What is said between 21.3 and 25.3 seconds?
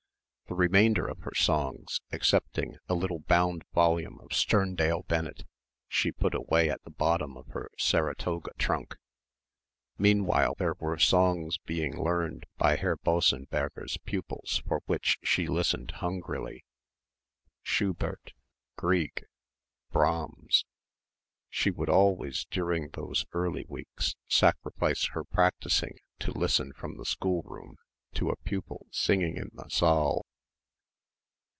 She would always, during those early weeks, sacrifice her